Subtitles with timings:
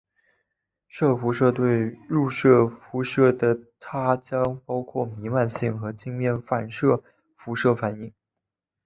[0.87, 7.03] 射辐射对入射辐射的它将包括弥漫性和镜面反射
[7.37, 8.11] 辐射反映。